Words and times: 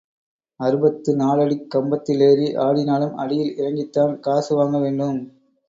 அறுபத்து 0.59 1.11
நாலடிக் 1.15 1.67
கம்பத்திலேறி 1.75 2.47
ஆடினாலும், 2.57 3.13
அடியில் 3.17 3.55
இறங்கித்தான் 3.57 4.19
காசு 4.19 4.51
வாங்க 4.55 4.77
வேண்டும். 4.79 5.19